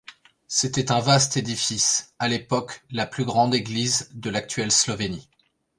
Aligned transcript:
C'était 0.47 0.91
un 0.91 0.99
vaste 0.99 1.37
édifice, 1.37 2.15
à 2.17 2.27
l'époque 2.27 2.83
la 2.89 3.05
plus 3.05 3.23
grande 3.23 3.53
église 3.53 4.09
de 4.15 4.31
l'actuelle 4.31 4.71
Slovénie. 4.71 5.29